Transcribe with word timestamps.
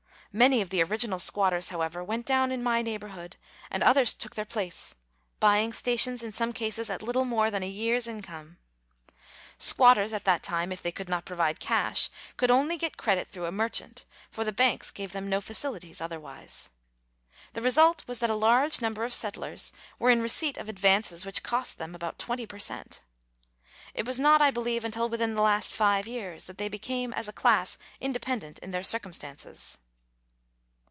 Many 0.33 0.61
of 0.61 0.69
the 0.69 0.81
original 0.81 1.19
squatters, 1.19 1.67
however, 1.71 2.01
went 2.01 2.25
down 2.25 2.53
in 2.53 2.63
my 2.63 2.81
neighbourhood, 2.81 3.35
and 3.69 3.83
others 3.83 4.13
took 4.13 4.33
their 4.33 4.45
place, 4.45 4.95
buying 5.41 5.73
stations 5.73 6.23
in 6.23 6.31
some 6.31 6.53
cases 6.53 6.89
at 6.89 7.01
little 7.01 7.25
more 7.25 7.51
than 7.51 7.63
a 7.63 7.67
year's 7.67 8.07
income. 8.07 8.57
Squatters 9.57 10.13
at 10.13 10.23
that 10.23 10.41
time, 10.41 10.71
if 10.71 10.81
they 10.81 10.89
could 10.93 11.09
not 11.09 11.25
provide 11.25 11.59
cash, 11.59 12.09
could 12.37 12.49
only 12.49 12.77
get 12.77 12.95
credit 12.95 13.27
through 13.27 13.45
a 13.45 13.51
merchant, 13.51 14.05
for 14.29 14.45
the 14.45 14.53
banks 14.53 14.89
gave 14.89 15.11
them 15.11 15.27
no 15.27 15.41
facilities 15.41 15.99
otherwise. 15.99 16.69
The 17.51 17.61
result 17.61 18.05
was 18.07 18.19
that 18.19 18.29
a 18.29 18.33
large 18.35 18.79
number 18.81 19.03
of 19.03 19.13
settlers 19.13 19.73
were 19.99 20.11
in 20.11 20.21
receipt 20.21 20.55
of 20.57 20.69
advances 20.69 21.25
which 21.25 21.43
cost 21.43 21.77
them 21.77 21.93
about 21.93 22.17
20 22.19 22.45
per 22.47 22.57
cent. 22.57 23.01
It 23.93 24.05
was 24.07 24.17
not, 24.17 24.41
I 24.41 24.49
believe, 24.49 24.85
until 24.85 25.09
within 25.09 25.35
the 25.35 25.41
last 25.41 25.73
five 25.73 26.07
years 26.07 26.45
that 26.45 26.57
they 26.57 26.69
became 26.69 27.11
as 27.11 27.27
a 27.27 27.33
class 27.33 27.77
independent 27.99 28.59
in 28.59 28.71
their 28.71 28.81
circumstances. 28.83 29.77